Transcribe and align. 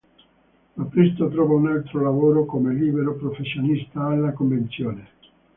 Ma 0.73 0.83
presto 0.85 1.29
trova 1.29 1.53
un 1.53 1.67
altro 1.67 2.01
lavoro 2.01 2.45
come 2.45 2.73
libero 2.73 3.13
professionista 3.17 4.01
alla 4.03 4.33
Convenzione. 4.33 5.09